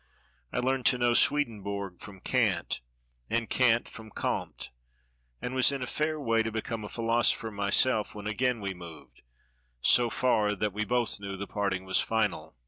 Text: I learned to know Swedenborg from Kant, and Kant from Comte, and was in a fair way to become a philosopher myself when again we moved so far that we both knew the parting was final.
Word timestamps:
I 0.51 0.57
learned 0.57 0.87
to 0.87 0.97
know 0.97 1.13
Swedenborg 1.13 1.99
from 1.99 2.21
Kant, 2.21 2.81
and 3.29 3.47
Kant 3.47 3.87
from 3.87 4.09
Comte, 4.09 4.71
and 5.43 5.53
was 5.53 5.71
in 5.71 5.83
a 5.83 5.85
fair 5.85 6.19
way 6.19 6.41
to 6.41 6.51
become 6.51 6.83
a 6.83 6.89
philosopher 6.89 7.51
myself 7.51 8.15
when 8.15 8.25
again 8.25 8.61
we 8.61 8.73
moved 8.73 9.21
so 9.79 10.09
far 10.09 10.55
that 10.55 10.73
we 10.73 10.85
both 10.85 11.19
knew 11.19 11.37
the 11.37 11.45
parting 11.45 11.85
was 11.85 12.01
final. 12.01 12.55